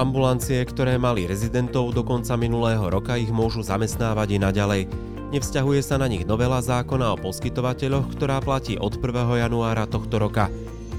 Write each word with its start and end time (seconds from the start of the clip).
Ambulancie, 0.00 0.64
ktoré 0.64 0.96
mali 0.96 1.28
rezidentov 1.28 1.92
do 1.92 2.00
konca 2.00 2.32
minulého 2.32 2.80
roka, 2.88 3.20
ich 3.20 3.28
môžu 3.28 3.60
zamestnávať 3.60 4.32
i 4.32 4.38
naďalej. 4.40 4.82
Nevzťahuje 5.28 5.84
sa 5.84 6.00
na 6.00 6.08
nich 6.08 6.24
novela 6.24 6.64
zákona 6.64 7.12
o 7.12 7.20
poskytovateľoch, 7.20 8.08
ktorá 8.16 8.40
platí 8.40 8.80
od 8.80 8.96
1. 8.96 9.44
januára 9.44 9.84
tohto 9.84 10.16
roka. 10.16 10.48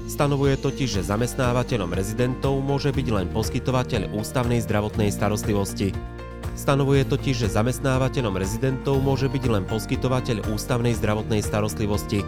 Stanovuje 0.06 0.54
totiž, 0.54 1.02
že 1.02 1.08
zamestnávateľom 1.10 1.90
rezidentov 1.90 2.62
môže 2.62 2.94
byť 2.94 3.06
len 3.10 3.26
poskytovateľ 3.34 4.14
ústavnej 4.14 4.62
zdravotnej 4.62 5.10
starostlivosti. 5.10 5.90
Stanovuje 6.54 7.02
totiž, 7.02 7.42
že 7.42 7.54
zamestnávateľom 7.58 8.38
rezidentov 8.38 9.02
môže 9.02 9.26
byť 9.26 9.44
len 9.50 9.66
poskytovateľ 9.66 10.46
ústavnej 10.46 10.94
zdravotnej 10.94 11.42
starostlivosti. 11.42 12.22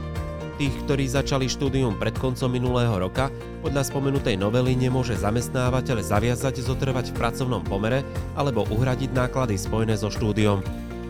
Tých, 0.54 0.74
ktorí 0.86 1.10
začali 1.10 1.50
štúdium 1.50 1.98
pred 1.98 2.14
koncom 2.14 2.46
minulého 2.46 2.94
roka, 2.94 3.26
podľa 3.58 3.90
spomenutej 3.90 4.38
novely 4.38 4.78
nemôže 4.78 5.18
zamestnávateľ 5.18 5.98
zaviazať 5.98 6.62
zotrvať 6.62 7.10
v 7.10 7.18
pracovnom 7.18 7.66
pomere 7.66 8.06
alebo 8.38 8.62
uhradiť 8.70 9.10
náklady 9.10 9.58
spojené 9.58 9.98
so 9.98 10.14
štúdiom. 10.14 10.62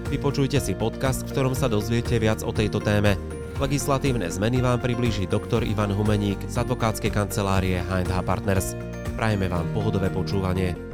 Vypočujte 0.09 0.57
si 0.65 0.73
podcast, 0.73 1.29
v 1.29 1.37
ktorom 1.37 1.53
sa 1.53 1.69
dozviete 1.69 2.17
viac 2.17 2.41
o 2.41 2.57
tejto 2.57 2.81
téme. 2.81 3.21
Legislatívne 3.61 4.33
zmeny 4.33 4.65
vám 4.65 4.81
priblíži 4.81 5.29
doktor 5.29 5.61
Ivan 5.61 5.93
Humeník 5.93 6.41
z 6.49 6.65
advokátskej 6.65 7.13
kancelárie 7.13 7.85
H&H 7.85 8.17
Partners. 8.25 8.73
Prajeme 9.15 9.53
vám 9.53 9.69
pohodové 9.77 10.09
počúvanie. 10.09 10.94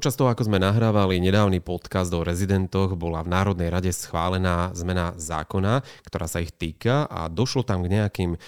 Počas 0.00 0.16
toho, 0.16 0.32
ako 0.32 0.48
sme 0.48 0.56
nahrávali 0.56 1.20
nedávny 1.20 1.60
podcast 1.60 2.08
o 2.16 2.24
rezidentoch, 2.24 2.96
bola 2.96 3.20
v 3.20 3.36
Národnej 3.36 3.68
rade 3.68 3.92
schválená 3.92 4.72
zmena 4.72 5.12
zákona, 5.20 5.84
ktorá 6.08 6.24
sa 6.24 6.40
ich 6.40 6.56
týka 6.56 7.04
a 7.04 7.28
došlo 7.28 7.68
tam 7.68 7.84
k 7.84 8.00
nejakým 8.00 8.32
e, 8.32 8.38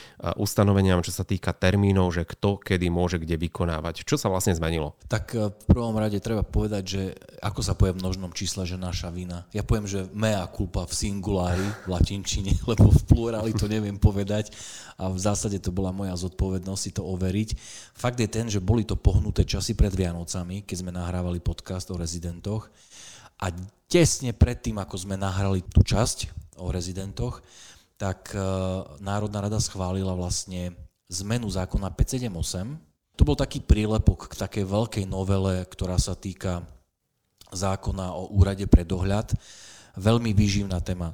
ustanoveniam, 0.40 1.04
čo 1.04 1.12
sa 1.12 1.28
týka 1.28 1.52
termínov, 1.52 2.08
že 2.16 2.24
kto 2.24 2.56
kedy 2.56 2.88
môže 2.88 3.20
kde 3.20 3.36
vykonávať. 3.36 4.00
Čo 4.08 4.16
sa 4.16 4.32
vlastne 4.32 4.56
zmenilo? 4.56 4.96
Tak 5.12 5.36
e, 5.36 5.52
v 5.52 5.64
prvom 5.68 5.92
rade 5.92 6.24
treba 6.24 6.40
povedať, 6.40 6.82
že 6.88 7.02
ako 7.44 7.60
sa 7.60 7.76
povie 7.76 7.92
v 7.92 8.00
množnom 8.00 8.32
čísle, 8.32 8.64
že 8.64 8.80
naša 8.80 9.12
vina. 9.12 9.44
Ja 9.52 9.60
poviem, 9.60 9.84
že 9.84 10.08
mea 10.16 10.48
culpa 10.48 10.88
v 10.88 10.96
singulári 10.96 11.68
v 11.84 11.92
latinčine, 11.92 12.64
lebo 12.72 12.88
v 12.88 13.02
pluráli 13.04 13.52
to 13.52 13.68
neviem 13.68 14.00
povedať 14.00 14.56
a 14.96 15.12
v 15.12 15.20
zásade 15.20 15.60
to 15.60 15.68
bola 15.68 15.92
moja 15.92 16.16
zodpovednosť 16.16 16.80
si 16.80 16.90
to 16.96 17.04
overiť. 17.04 17.48
Fakt 17.92 18.16
je 18.16 18.30
ten, 18.32 18.48
že 18.48 18.64
boli 18.64 18.88
to 18.88 18.96
pohnuté 18.96 19.44
časy 19.44 19.76
pred 19.76 19.92
Vianocami, 19.92 20.64
keď 20.64 20.76
sme 20.80 20.96
nahrávali 20.96 21.41
podcast 21.42 21.90
o 21.90 21.98
rezidentoch 21.98 22.70
a 23.42 23.50
tesne 23.90 24.30
predtým, 24.30 24.78
ako 24.78 24.94
sme 24.94 25.18
nahrali 25.18 25.66
tú 25.66 25.82
časť 25.82 26.30
o 26.62 26.70
rezidentoch, 26.70 27.42
tak 27.98 28.30
e, 28.32 28.38
Národná 29.02 29.42
rada 29.42 29.58
schválila 29.58 30.14
vlastne 30.14 30.72
zmenu 31.10 31.50
zákona 31.50 31.90
578. 31.92 33.18
To 33.18 33.22
bol 33.26 33.36
taký 33.36 33.60
prílepok 33.60 34.30
k 34.30 34.38
takej 34.38 34.64
veľkej 34.64 35.04
novele, 35.10 35.66
ktorá 35.66 35.98
sa 35.98 36.14
týka 36.14 36.64
zákona 37.52 38.14
o 38.14 38.32
úrade 38.32 38.64
pre 38.70 38.86
dohľad. 38.86 39.34
Veľmi 39.98 40.32
výživná 40.32 40.80
téma 40.80 41.12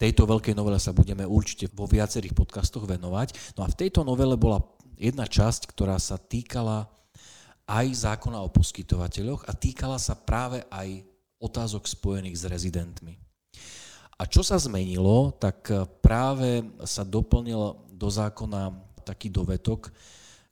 tejto 0.00 0.24
veľkej 0.24 0.56
novele 0.56 0.80
sa 0.80 0.96
budeme 0.96 1.28
určite 1.28 1.68
vo 1.76 1.84
viacerých 1.84 2.32
podcastoch 2.32 2.88
venovať. 2.88 3.36
No 3.60 3.68
a 3.68 3.68
v 3.68 3.78
tejto 3.84 4.00
novele 4.00 4.40
bola 4.40 4.64
jedna 4.96 5.28
časť, 5.28 5.68
ktorá 5.68 6.00
sa 6.00 6.16
týkala 6.16 6.88
aj 7.70 8.10
zákona 8.10 8.42
o 8.42 8.50
poskytovateľoch 8.50 9.46
a 9.46 9.54
týkala 9.54 10.02
sa 10.02 10.18
práve 10.18 10.66
aj 10.74 11.06
otázok 11.38 11.86
spojených 11.86 12.42
s 12.42 12.44
rezidentmi. 12.50 13.14
A 14.18 14.26
čo 14.26 14.42
sa 14.42 14.58
zmenilo, 14.58 15.30
tak 15.38 15.70
práve 16.02 16.66
sa 16.84 17.06
doplnil 17.06 17.78
do 17.94 18.08
zákona 18.10 18.74
taký 19.06 19.32
dovetok, 19.32 19.88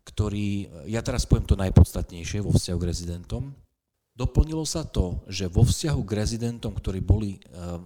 ktorý, 0.06 0.70
ja 0.88 1.04
teraz 1.04 1.28
poviem 1.28 1.44
to 1.44 1.58
najpodstatnejšie 1.58 2.40
vo 2.40 2.54
vzťahu 2.54 2.78
k 2.80 2.88
rezidentom, 2.88 3.52
Doplnilo 4.18 4.66
sa 4.66 4.82
to, 4.82 5.22
že 5.30 5.46
vo 5.46 5.62
vzťahu 5.62 6.02
k 6.02 6.18
rezidentom, 6.18 6.74
ktorí 6.74 6.98
boli 6.98 7.38
e, 7.38 7.40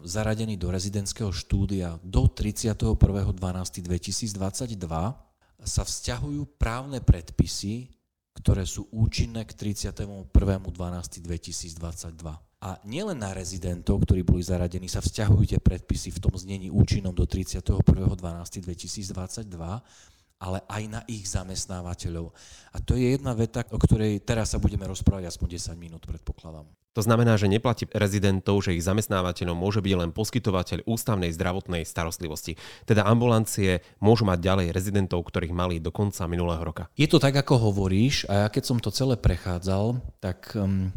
zaradení 0.09 0.57
do 0.57 0.73
rezidentského 0.73 1.29
štúdia 1.29 2.01
do 2.01 2.25
31.12.2022, 2.25 4.41
sa 5.61 5.83
vzťahujú 5.85 6.57
právne 6.57 7.05
predpisy, 7.05 7.93
ktoré 8.33 8.65
sú 8.65 8.89
účinné 8.93 9.45
k 9.45 9.53
31.12.2022. 9.53 12.53
A 12.63 12.79
nielen 12.87 13.19
na 13.19 13.35
rezidentov, 13.35 14.07
ktorí 14.07 14.23
boli 14.23 14.47
zaradení, 14.47 14.87
sa 14.87 15.03
vzťahujú 15.03 15.51
tie 15.51 15.59
predpisy 15.59 16.15
v 16.15 16.23
tom 16.23 16.31
znení 16.39 16.71
účinnom 16.71 17.11
do 17.11 17.27
31.12.2022, 17.27 19.51
ale 20.43 20.59
aj 20.67 20.83
na 20.91 21.01
ich 21.07 21.31
zamestnávateľov. 21.31 22.35
A 22.75 22.83
to 22.83 22.99
je 22.99 23.15
jedna 23.15 23.31
veta, 23.39 23.63
o 23.71 23.79
ktorej 23.79 24.19
teraz 24.27 24.51
sa 24.51 24.59
budeme 24.59 24.91
rozprávať 24.91 25.31
aspoň 25.31 25.79
10 25.79 25.79
minút, 25.79 26.03
predpokladám. 26.03 26.67
To 26.93 27.01
znamená, 27.01 27.41
že 27.41 27.49
neplatí 27.49 27.89
rezidentov, 27.89 28.61
že 28.61 28.77
ich 28.77 28.85
zamestnávateľom 28.85 29.57
môže 29.57 29.81
byť 29.81 29.95
len 29.97 30.11
poskytovateľ 30.13 30.85
ústavnej 30.85 31.33
zdravotnej 31.33 31.89
starostlivosti. 31.89 32.61
Teda 32.85 33.09
ambulancie 33.09 33.81
môžu 33.97 34.29
mať 34.29 34.45
ďalej 34.45 34.67
rezidentov, 34.77 35.25
ktorých 35.25 35.57
mali 35.57 35.81
do 35.81 35.89
konca 35.89 36.29
minulého 36.29 36.61
roka. 36.61 36.93
Je 36.99 37.09
to 37.09 37.17
tak, 37.17 37.33
ako 37.33 37.73
hovoríš 37.73 38.29
a 38.29 38.45
ja 38.45 38.49
keď 38.53 38.65
som 38.67 38.77
to 38.83 38.93
celé 38.93 39.17
prechádzal, 39.17 40.05
tak 40.21 40.53
um, 40.53 40.93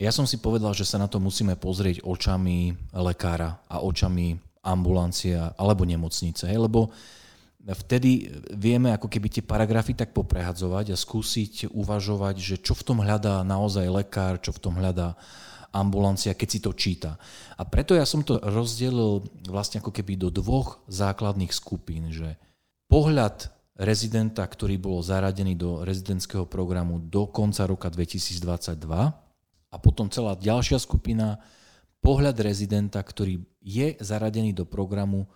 ja 0.00 0.08
som 0.08 0.24
si 0.24 0.40
povedal, 0.40 0.72
že 0.72 0.88
sa 0.88 0.96
na 0.96 1.04
to 1.04 1.20
musíme 1.20 1.52
pozrieť 1.60 2.00
očami 2.00 2.72
lekára 2.96 3.60
a 3.68 3.84
očami 3.84 4.40
ambulancia 4.64 5.52
alebo 5.54 5.84
nemocnice, 5.84 6.48
lebo 6.48 6.88
vtedy 7.74 8.30
vieme 8.54 8.94
ako 8.94 9.10
keby 9.10 9.26
tie 9.26 9.42
paragrafy 9.42 9.98
tak 9.98 10.14
poprehadzovať 10.14 10.94
a 10.94 10.96
skúsiť 11.00 11.74
uvažovať, 11.74 12.36
že 12.38 12.56
čo 12.62 12.78
v 12.78 12.84
tom 12.86 12.98
hľadá 13.02 13.42
naozaj 13.42 13.90
lekár, 13.90 14.38
čo 14.38 14.54
v 14.54 14.62
tom 14.62 14.78
hľadá 14.78 15.18
ambulancia, 15.74 16.30
keď 16.32 16.48
si 16.48 16.60
to 16.62 16.70
číta. 16.72 17.18
A 17.58 17.66
preto 17.66 17.98
ja 17.98 18.06
som 18.06 18.22
to 18.22 18.38
rozdelil 18.38 19.26
vlastne 19.50 19.82
ako 19.82 19.90
keby 19.90 20.14
do 20.14 20.30
dvoch 20.30 20.78
základných 20.86 21.50
skupín, 21.50 22.14
že 22.14 22.38
pohľad 22.86 23.50
rezidenta, 23.76 24.46
ktorý 24.46 24.80
bol 24.80 25.04
zaradený 25.04 25.58
do 25.58 25.84
rezidentského 25.84 26.48
programu 26.48 27.02
do 27.02 27.28
konca 27.28 27.68
roka 27.68 27.92
2022 27.92 28.72
a 29.68 29.76
potom 29.76 30.08
celá 30.08 30.32
ďalšia 30.38 30.80
skupina, 30.80 31.42
pohľad 32.00 32.40
rezidenta, 32.40 33.02
ktorý 33.02 33.44
je 33.60 33.98
zaradený 34.00 34.56
do 34.56 34.64
programu 34.64 35.28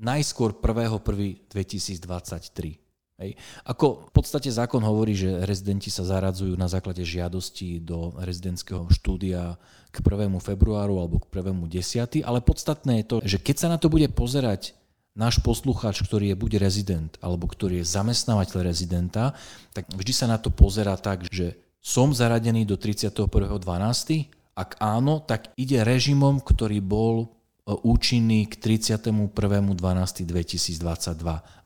najskôr 0.00 0.56
1.1.2023. 0.56 2.80
Hej. 3.16 3.32
Ako 3.64 4.04
v 4.08 4.10
podstate 4.12 4.52
zákon 4.52 4.84
hovorí, 4.84 5.16
že 5.16 5.40
rezidenti 5.48 5.88
sa 5.88 6.04
zaradzujú 6.04 6.52
na 6.52 6.68
základe 6.68 7.00
žiadosti 7.00 7.80
do 7.80 8.12
rezidentského 8.20 8.84
štúdia 8.92 9.56
k 9.88 9.96
1. 10.04 10.28
februáru 10.44 11.00
alebo 11.00 11.24
k 11.24 11.32
1.10., 11.32 12.20
ale 12.20 12.44
podstatné 12.44 13.00
je 13.00 13.04
to, 13.08 13.16
že 13.24 13.40
keď 13.40 13.56
sa 13.56 13.72
na 13.72 13.80
to 13.80 13.88
bude 13.88 14.04
pozerať 14.12 14.76
náš 15.16 15.40
poslucháč, 15.40 16.04
ktorý 16.04 16.28
je 16.32 16.36
buď 16.36 16.52
rezident 16.60 17.16
alebo 17.24 17.48
ktorý 17.48 17.80
je 17.80 17.88
zamestnávateľ 17.88 18.68
rezidenta, 18.68 19.32
tak 19.72 19.88
vždy 19.88 20.12
sa 20.12 20.28
na 20.28 20.36
to 20.36 20.52
pozera 20.52 20.92
tak, 21.00 21.24
že 21.32 21.56
som 21.80 22.12
zaradený 22.12 22.68
do 22.68 22.76
31.12., 22.76 24.28
ak 24.56 24.80
áno, 24.80 25.20
tak 25.20 25.52
ide 25.56 25.84
režimom, 25.84 26.40
ktorý 26.40 26.80
bol 26.80 27.35
účinný 27.74 28.46
k 28.46 28.62
31.12.2022 28.62 30.78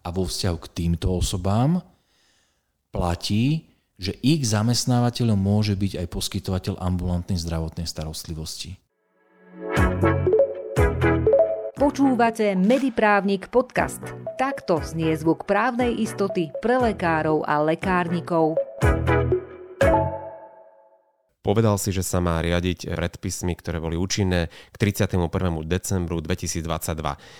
a 0.01 0.09
vo 0.09 0.25
vzťahu 0.25 0.57
k 0.57 0.67
týmto 0.73 1.13
osobám 1.13 1.85
platí, 2.89 3.69
že 4.01 4.17
ich 4.25 4.49
zamestnávateľom 4.49 5.37
môže 5.37 5.77
byť 5.77 6.01
aj 6.01 6.07
poskytovateľ 6.09 6.81
ambulantnej 6.81 7.37
zdravotnej 7.37 7.85
starostlivosti. 7.85 8.81
Počúvate 11.77 12.57
Mediprávnik 12.57 13.53
podcast. 13.53 14.01
Takto 14.41 14.81
znie 14.81 15.13
zvuk 15.21 15.45
právnej 15.45 16.01
istoty 16.01 16.49
pre 16.65 16.81
lekárov 16.81 17.45
a 17.45 17.61
lekárnikov. 17.61 18.57
Povedal 21.41 21.81
si, 21.81 21.89
že 21.89 22.05
sa 22.05 22.21
má 22.21 22.37
riadiť 22.45 22.93
predpismi, 22.93 23.57
ktoré 23.57 23.81
boli 23.81 23.97
účinné 23.97 24.53
k 24.53 24.77
31. 24.77 25.25
decembru 25.65 26.21
2022. 26.21 26.69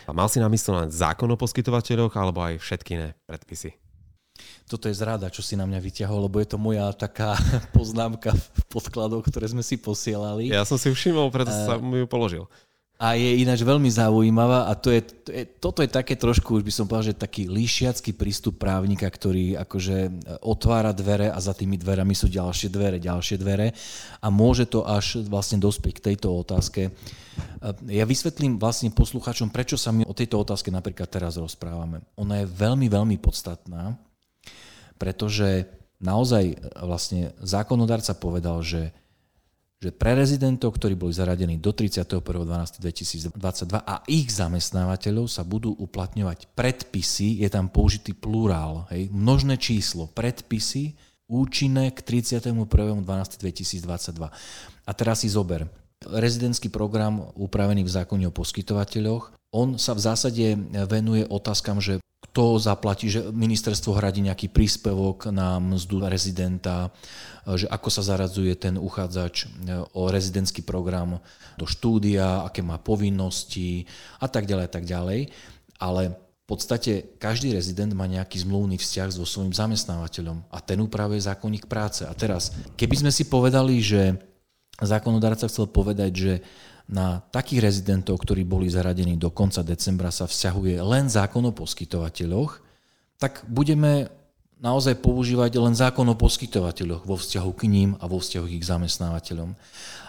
A 0.09 0.11
mal 0.17 0.29
si 0.33 0.41
na 0.41 0.49
mysle 0.49 0.73
len 0.73 0.89
zákon 0.89 1.29
o 1.29 1.37
poskytovateľoch 1.37 2.17
alebo 2.17 2.41
aj 2.41 2.65
všetky 2.65 2.97
iné 2.97 3.09
predpisy? 3.29 3.77
Toto 4.65 4.89
je 4.89 4.97
zrada, 4.97 5.29
čo 5.29 5.45
si 5.45 5.53
na 5.53 5.69
mňa 5.69 5.85
vyťahol, 5.85 6.33
lebo 6.33 6.41
je 6.41 6.49
to 6.49 6.57
moja 6.57 6.89
taká 6.97 7.37
poznámka 7.77 8.33
v 8.33 8.63
podkladoch, 8.73 9.29
ktoré 9.29 9.53
sme 9.53 9.61
si 9.61 9.77
posielali. 9.77 10.49
Ja 10.49 10.65
som 10.65 10.81
si 10.81 10.89
všimol, 10.89 11.29
preto 11.29 11.53
uh, 11.53 11.61
som 11.69 11.85
ju 11.85 12.09
položil 12.09 12.49
a 13.01 13.17
je 13.17 13.41
ináč 13.41 13.65
veľmi 13.65 13.89
zaujímavá 13.89 14.69
a 14.69 14.77
to 14.77 14.93
je, 14.93 15.01
to 15.01 15.31
je, 15.33 15.43
toto 15.57 15.81
je 15.81 15.89
také 15.89 16.21
trošku, 16.21 16.61
už 16.61 16.65
by 16.69 16.69
som 16.69 16.85
povedal, 16.85 17.17
že 17.17 17.25
taký 17.25 17.49
líšiacký 17.49 18.13
prístup 18.13 18.61
právnika, 18.61 19.09
ktorý 19.09 19.57
akože 19.57 19.97
e, 20.05 20.11
otvára 20.45 20.93
dvere 20.93 21.33
a 21.33 21.41
za 21.41 21.57
tými 21.57 21.81
dverami 21.81 22.13
sú 22.13 22.29
ďalšie 22.29 22.69
dvere, 22.69 23.01
ďalšie 23.01 23.41
dvere 23.41 23.73
a 24.21 24.29
môže 24.29 24.69
to 24.69 24.85
až 24.85 25.25
vlastne 25.25 25.57
dospieť 25.57 25.97
k 25.97 26.05
tejto 26.13 26.29
otázke. 26.29 26.93
Ja 27.89 28.05
vysvetlím 28.05 28.61
vlastne 28.61 28.93
poslucháčom, 28.93 29.49
prečo 29.49 29.81
sa 29.81 29.97
my 29.97 30.05
o 30.05 30.13
tejto 30.13 30.37
otázke 30.37 30.69
napríklad 30.69 31.09
teraz 31.09 31.41
rozprávame. 31.41 32.05
Ona 32.21 32.45
je 32.45 32.53
veľmi, 32.53 32.85
veľmi 32.93 33.17
podstatná, 33.17 33.97
pretože 35.01 35.65
naozaj 36.05 36.53
vlastne 36.85 37.33
zákonodárca 37.41 38.13
povedal, 38.13 38.61
že 38.61 38.93
že 39.81 39.97
pre 39.97 40.13
rezidentov, 40.13 40.77
ktorí 40.77 40.93
boli 40.93 41.17
zaradení 41.17 41.57
do 41.57 41.73
31.12.2022 41.73 43.33
a 43.81 44.05
ich 44.05 44.29
zamestnávateľov 44.29 45.25
sa 45.25 45.41
budú 45.41 45.73
uplatňovať 45.73 46.53
predpisy, 46.53 47.41
je 47.41 47.49
tam 47.49 47.73
použitý 47.73 48.13
plurál, 48.13 48.85
hej, 48.93 49.09
množné 49.09 49.57
číslo, 49.57 50.05
predpisy 50.13 51.01
účinné 51.33 51.97
k 51.97 52.05
31.12.2022. 52.05 54.29
A 54.85 54.91
teraz 54.93 55.25
si 55.25 55.33
zober, 55.33 55.65
rezidentský 56.05 56.69
program 56.69 57.33
upravený 57.33 57.81
v 57.81 58.05
zákone 58.05 58.29
o 58.29 58.37
poskytovateľoch, 58.37 59.33
on 59.57 59.81
sa 59.81 59.97
v 59.97 60.05
zásade 60.05 60.61
venuje 60.93 61.25
otázkam, 61.25 61.81
že 61.81 62.05
kto 62.31 62.63
zaplatí, 62.63 63.11
že 63.11 63.27
ministerstvo 63.35 63.99
hradí 63.99 64.23
nejaký 64.23 64.55
príspevok 64.55 65.35
na 65.35 65.59
mzdu 65.59 66.07
rezidenta, 66.07 66.95
že 67.43 67.67
ako 67.67 67.91
sa 67.91 68.07
zaradzuje 68.07 68.55
ten 68.55 68.79
uchádzač 68.79 69.51
o 69.99 70.07
rezidentský 70.07 70.63
program 70.63 71.19
do 71.59 71.67
štúdia, 71.67 72.47
aké 72.47 72.63
má 72.63 72.79
povinnosti 72.79 73.91
a 74.23 74.31
tak 74.31 74.47
ďalej 74.47 74.71
tak 74.71 74.87
ďalej. 74.87 75.35
Ale 75.83 76.15
v 76.15 76.45
podstate 76.47 77.19
každý 77.19 77.51
rezident 77.51 77.91
má 77.99 78.07
nejaký 78.07 78.47
zmluvný 78.47 78.79
vzťah 78.79 79.11
so 79.11 79.27
svojím 79.27 79.51
zamestnávateľom 79.51 80.55
a 80.55 80.59
ten 80.63 80.79
upravuje 80.79 81.19
zákonník 81.19 81.67
práce. 81.67 82.07
A 82.07 82.15
teraz, 82.15 82.55
keby 82.79 82.95
sme 82.95 83.11
si 83.11 83.27
povedali, 83.27 83.83
že 83.83 84.15
zákonodárca 84.79 85.51
chcel 85.51 85.67
povedať, 85.67 86.13
že 86.15 86.33
na 86.91 87.23
takých 87.31 87.71
rezidentov, 87.71 88.19
ktorí 88.19 88.43
boli 88.43 88.67
zaradení 88.67 89.15
do 89.15 89.31
konca 89.31 89.63
decembra, 89.63 90.11
sa 90.11 90.27
vzťahuje 90.27 90.83
len 90.83 91.07
zákon 91.07 91.47
o 91.47 91.55
poskytovateľoch, 91.55 92.59
tak 93.23 93.47
budeme 93.47 94.11
naozaj 94.61 94.99
používať 95.01 95.57
len 95.57 95.73
zákon 95.73 96.05
o 96.11 96.19
poskytovateľoch 96.19 97.07
vo 97.07 97.17
vzťahu 97.17 97.51
k 97.57 97.63
ním 97.71 97.91
a 98.03 98.11
vo 98.11 98.19
vzťahu 98.19 98.45
k 98.45 98.57
ich 98.61 98.67
zamestnávateľom. 98.67 99.57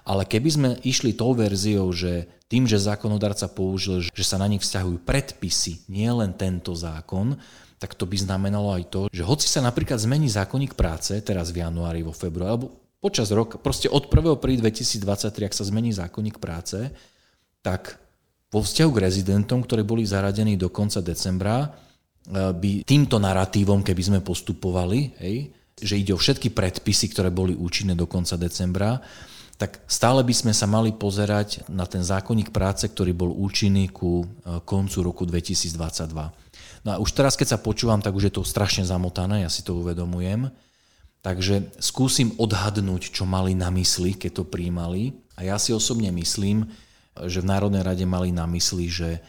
Ale 0.04 0.26
keby 0.26 0.50
sme 0.50 0.70
išli 0.82 1.14
tou 1.14 1.32
verziou, 1.38 1.88
že 1.94 2.28
tým, 2.52 2.68
že 2.68 2.82
zákonodarca 2.82 3.48
použil, 3.48 4.04
že 4.04 4.26
sa 4.28 4.36
na 4.42 4.50
nich 4.50 4.66
vzťahujú 4.66 5.08
predpisy, 5.08 5.88
nie 5.88 6.10
len 6.12 6.36
tento 6.36 6.76
zákon, 6.76 7.40
tak 7.80 7.96
to 7.96 8.06
by 8.06 8.18
znamenalo 8.20 8.76
aj 8.76 8.84
to, 8.92 9.02
že 9.10 9.26
hoci 9.26 9.48
sa 9.48 9.64
napríklad 9.64 9.98
zmení 9.98 10.28
zákonník 10.28 10.76
práce 10.76 11.16
teraz 11.24 11.50
v 11.50 11.64
januári, 11.64 12.04
vo 12.04 12.14
februári, 12.14 12.52
alebo 12.54 12.81
počas 13.02 13.34
roka, 13.34 13.58
proste 13.58 13.90
od 13.90 14.06
1. 14.08 14.38
príď 14.38 14.70
2023, 14.70 15.50
ak 15.50 15.58
sa 15.58 15.66
zmení 15.66 15.90
zákonník 15.90 16.38
práce, 16.38 16.94
tak 17.66 17.98
vo 18.54 18.62
vzťahu 18.62 18.90
k 18.94 19.02
rezidentom, 19.10 19.66
ktorí 19.66 19.82
boli 19.82 20.06
zaradení 20.06 20.54
do 20.56 20.70
konca 20.70 21.02
decembra, 21.02 21.66
e, 21.66 21.70
by 22.54 22.86
týmto 22.86 23.18
narratívom, 23.18 23.82
keby 23.82 24.02
sme 24.06 24.20
postupovali, 24.22 25.18
hej, 25.18 25.50
že 25.82 25.98
ide 25.98 26.14
o 26.14 26.22
všetky 26.22 26.54
predpisy, 26.54 27.10
ktoré 27.10 27.34
boli 27.34 27.58
účinné 27.58 27.98
do 27.98 28.06
konca 28.06 28.38
decembra, 28.38 29.02
tak 29.58 29.82
stále 29.90 30.22
by 30.22 30.34
sme 30.34 30.54
sa 30.54 30.66
mali 30.66 30.94
pozerať 30.94 31.70
na 31.70 31.86
ten 31.86 32.02
zákonník 32.02 32.50
práce, 32.50 32.86
ktorý 32.86 33.14
bol 33.18 33.34
účinný 33.34 33.90
ku 33.90 34.22
e, 34.22 34.26
koncu 34.62 35.02
roku 35.02 35.26
2022. 35.26 36.86
No 36.86 36.90
a 36.94 36.98
už 37.02 37.10
teraz, 37.18 37.34
keď 37.34 37.58
sa 37.58 37.62
počúvam, 37.62 38.02
tak 38.02 38.14
už 38.14 38.30
je 38.30 38.34
to 38.38 38.46
strašne 38.46 38.86
zamotané, 38.86 39.42
ja 39.42 39.50
si 39.50 39.66
to 39.66 39.78
uvedomujem. 39.78 40.50
Takže 41.22 41.78
skúsim 41.78 42.34
odhadnúť, 42.42 43.14
čo 43.14 43.30
mali 43.30 43.54
na 43.54 43.70
mysli, 43.70 44.18
keď 44.18 44.42
to 44.42 44.50
príjmali. 44.50 45.14
A 45.38 45.46
ja 45.46 45.62
si 45.62 45.70
osobne 45.70 46.10
myslím, 46.10 46.66
že 47.30 47.46
v 47.46 47.50
Národnej 47.50 47.86
rade 47.86 48.06
mali 48.10 48.34
na 48.34 48.50
mysli, 48.50 48.90
že, 48.90 49.22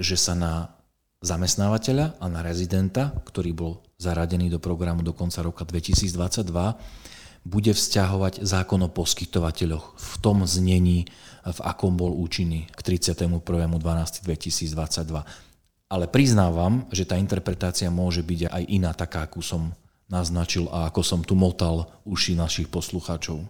že 0.00 0.16
sa 0.16 0.32
na 0.32 0.72
zamestnávateľa 1.20 2.16
a 2.16 2.26
na 2.32 2.40
rezidenta, 2.40 3.12
ktorý 3.28 3.52
bol 3.52 3.84
zaradený 4.00 4.48
do 4.48 4.62
programu 4.62 5.04
do 5.04 5.12
konca 5.12 5.44
roka 5.44 5.68
2022, 5.68 6.16
bude 7.44 7.72
vzťahovať 7.76 8.40
zákon 8.44 8.80
o 8.86 8.92
poskytovateľoch 8.92 9.98
v 9.98 10.12
tom 10.24 10.46
znení, 10.48 11.04
v 11.48 11.60
akom 11.64 11.96
bol 11.96 12.12
účinný 12.12 12.68
k 12.72 12.80
31.12.2022. 12.96 15.24
Ale 15.88 16.04
priznávam, 16.12 16.84
že 16.92 17.08
tá 17.08 17.16
interpretácia 17.16 17.88
môže 17.88 18.20
byť 18.20 18.52
aj 18.52 18.62
iná, 18.68 18.92
taká, 18.92 19.24
akú 19.24 19.40
som 19.40 19.72
naznačil 20.08 20.72
a 20.72 20.88
ako 20.88 21.04
som 21.04 21.20
tu 21.20 21.36
motal 21.36 21.92
uši 22.08 22.34
našich 22.34 22.72
poslucháčov. 22.72 23.44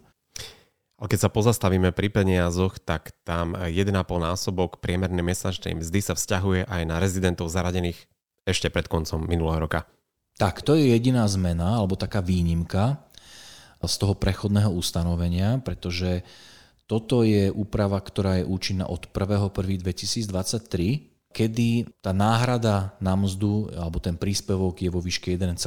Ale 0.99 1.07
keď 1.07 1.21
sa 1.27 1.31
pozastavíme 1.31 1.95
pri 1.95 2.11
peniazoch, 2.11 2.83
tak 2.83 3.15
tam 3.23 3.55
1,5 3.55 3.95
násobok 4.19 4.83
priemernej 4.83 5.23
mesačnej 5.23 5.79
mzdy 5.79 6.03
sa 6.03 6.19
vzťahuje 6.19 6.67
aj 6.67 6.83
na 6.91 6.99
rezidentov 6.99 7.47
zaradených 7.47 8.11
ešte 8.43 8.67
pred 8.67 8.91
koncom 8.91 9.23
minulého 9.23 9.63
roka. 9.63 9.87
Tak, 10.39 10.63
to 10.67 10.75
je 10.75 10.91
jediná 10.91 11.27
zmena, 11.31 11.79
alebo 11.79 11.95
taká 11.95 12.19
výnimka 12.19 12.99
z 13.79 13.95
toho 13.95 14.19
prechodného 14.19 14.75
ustanovenia, 14.75 15.63
pretože 15.63 16.27
toto 16.91 17.23
je 17.23 17.47
úprava, 17.53 18.03
ktorá 18.03 18.43
je 18.43 18.49
účinná 18.49 18.91
od 18.91 19.07
1.1.2023 19.07 21.18
kedy 21.33 21.87
tá 22.01 22.17
náhrada 22.17 22.97
na 22.99 23.15
mzdu 23.15 23.69
alebo 23.77 24.01
ten 24.01 24.17
príspevok 24.17 24.81
je 24.81 24.91
vo 24.91 24.99
výške 24.99 25.37
1,5, 25.37 25.59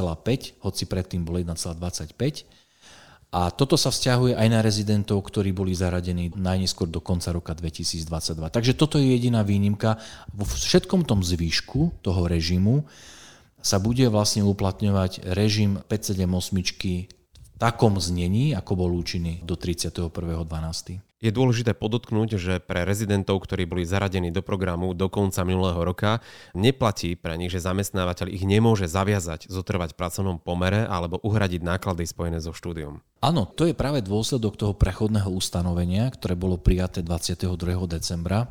hoci 0.61 0.83
predtým 0.89 1.21
bol 1.21 1.39
1,25. 1.39 2.45
A 3.31 3.47
toto 3.47 3.79
sa 3.79 3.95
vzťahuje 3.95 4.35
aj 4.35 4.47
na 4.51 4.59
rezidentov, 4.59 5.23
ktorí 5.23 5.55
boli 5.55 5.71
zaradení 5.71 6.35
najneskôr 6.35 6.91
do 6.91 6.99
konca 6.99 7.31
roka 7.31 7.55
2022. 7.55 8.03
Takže 8.51 8.75
toto 8.75 8.99
je 8.99 9.07
jediná 9.07 9.39
výnimka. 9.47 9.95
Vo 10.35 10.43
všetkom 10.43 11.07
tom 11.07 11.23
zvýšku 11.23 12.03
toho 12.03 12.27
režimu 12.27 12.83
sa 13.63 13.79
bude 13.79 14.03
vlastne 14.11 14.43
uplatňovať 14.43 15.31
režim 15.31 15.79
578 15.87 17.07
v 17.07 17.55
takom 17.55 17.95
znení, 18.03 18.51
ako 18.51 18.71
bol 18.75 18.91
účinný 18.91 19.39
do 19.47 19.55
31.12. 19.55 21.10
Je 21.21 21.29
dôležité 21.29 21.77
podotknúť, 21.77 22.41
že 22.41 22.57
pre 22.57 22.81
rezidentov, 22.81 23.45
ktorí 23.45 23.69
boli 23.69 23.85
zaradení 23.85 24.33
do 24.33 24.41
programu 24.41 24.97
do 24.97 25.05
konca 25.05 25.45
minulého 25.45 25.77
roka, 25.77 26.17
neplatí 26.57 27.13
pre 27.13 27.37
nich, 27.37 27.53
že 27.53 27.61
zamestnávateľ 27.61 28.25
ich 28.33 28.41
nemôže 28.41 28.89
zaviazať 28.89 29.45
zotrvať 29.45 29.93
v 29.93 29.99
pracovnom 30.01 30.41
pomere 30.41 30.81
alebo 30.89 31.21
uhradiť 31.21 31.61
náklady 31.61 32.09
spojené 32.09 32.41
so 32.41 32.57
štúdiom. 32.57 33.05
Áno, 33.21 33.45
to 33.45 33.69
je 33.69 33.77
práve 33.77 34.01
dôsledok 34.01 34.57
toho 34.57 34.73
prechodného 34.73 35.29
ustanovenia, 35.29 36.09
ktoré 36.09 36.33
bolo 36.33 36.57
prijaté 36.57 37.05
22. 37.05 37.53
decembra, 37.85 38.49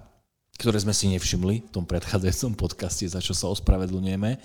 ktoré 0.55 0.79
sme 0.79 0.95
si 0.95 1.11
nevšimli 1.11 1.67
v 1.67 1.71
tom 1.75 1.83
predchádzajúcom 1.91 2.55
podcaste, 2.55 3.11
za 3.11 3.19
čo 3.19 3.35
sa 3.35 3.51
ospravedlňujeme. 3.51 4.39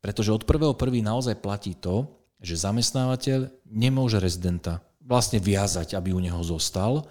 Pretože 0.00 0.32
od 0.32 0.40
1.1. 0.40 0.72
naozaj 1.04 1.36
platí 1.44 1.76
to, 1.76 2.08
že 2.40 2.64
zamestnávateľ 2.64 3.52
nemôže 3.68 4.16
rezidenta 4.24 4.85
vlastne 5.06 5.38
viazať, 5.38 5.94
aby 5.94 6.10
u 6.10 6.18
neho 6.18 6.42
zostal, 6.42 7.06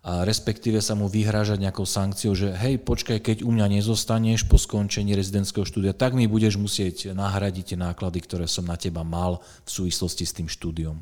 a 0.00 0.24
respektíve 0.24 0.80
sa 0.80 0.96
mu 0.96 1.12
vyhrážať 1.12 1.60
nejakou 1.60 1.84
sankciou, 1.84 2.32
že 2.32 2.56
hej, 2.56 2.80
počkaj, 2.80 3.20
keď 3.20 3.44
u 3.44 3.52
mňa 3.52 3.68
nezostaneš 3.68 4.48
po 4.48 4.56
skončení 4.56 5.12
rezidentského 5.12 5.68
štúdia, 5.68 5.92
tak 5.92 6.16
mi 6.16 6.24
budeš 6.24 6.56
musieť 6.56 7.12
nahradiť 7.12 7.76
tie 7.76 7.78
náklady, 7.78 8.24
ktoré 8.24 8.48
som 8.48 8.64
na 8.64 8.80
teba 8.80 9.04
mal 9.04 9.44
v 9.68 9.70
súvislosti 9.70 10.24
s 10.24 10.32
tým 10.32 10.48
štúdiom. 10.48 10.96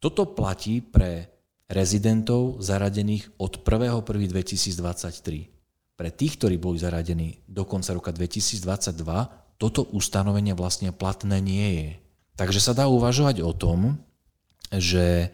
Toto 0.00 0.24
platí 0.32 0.80
pre 0.80 1.28
rezidentov 1.68 2.56
zaradených 2.64 3.28
od 3.36 3.60
1.1.2023. 3.60 5.52
Pre 5.94 6.08
tých, 6.08 6.40
ktorí 6.40 6.56
boli 6.56 6.80
zaradení 6.80 7.44
do 7.44 7.68
konca 7.68 7.92
roka 7.92 8.16
2022, 8.16 8.64
toto 9.60 9.84
ustanovenie 9.92 10.56
vlastne 10.56 10.88
platné 10.88 11.36
nie 11.44 11.68
je. 11.76 12.00
Takže 12.40 12.64
sa 12.64 12.72
dá 12.72 12.88
uvažovať 12.88 13.44
o 13.44 13.52
tom, 13.52 14.00
že 14.78 15.30